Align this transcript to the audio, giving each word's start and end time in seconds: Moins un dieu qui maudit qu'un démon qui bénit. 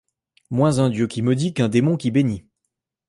Moins 0.49 0.79
un 0.79 0.89
dieu 0.89 1.05
qui 1.05 1.21
maudit 1.21 1.53
qu'un 1.53 1.69
démon 1.69 1.95
qui 1.95 2.09
bénit. 2.09 2.43